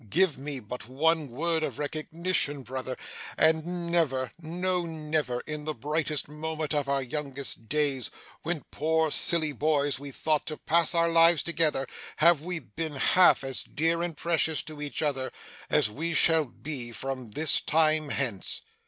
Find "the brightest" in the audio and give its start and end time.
5.65-6.27